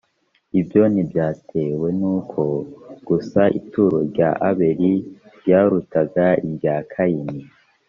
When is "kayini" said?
6.91-7.39